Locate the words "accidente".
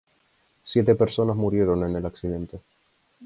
2.07-2.59